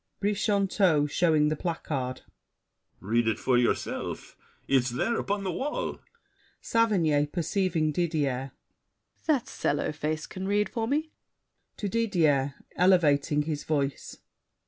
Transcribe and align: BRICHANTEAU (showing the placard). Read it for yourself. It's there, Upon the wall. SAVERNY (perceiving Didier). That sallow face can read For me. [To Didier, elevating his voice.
BRICHANTEAU 0.19 1.05
(showing 1.11 1.49
the 1.49 1.55
placard). 1.55 2.21
Read 2.99 3.27
it 3.27 3.37
for 3.37 3.55
yourself. 3.55 4.35
It's 4.67 4.89
there, 4.89 5.15
Upon 5.19 5.43
the 5.43 5.51
wall. 5.51 5.99
SAVERNY 6.59 7.27
(perceiving 7.27 7.91
Didier). 7.91 8.51
That 9.27 9.47
sallow 9.47 9.91
face 9.91 10.25
can 10.25 10.47
read 10.47 10.69
For 10.69 10.87
me. 10.87 11.11
[To 11.77 11.87
Didier, 11.87 12.55
elevating 12.75 13.43
his 13.43 13.63
voice. 13.63 14.17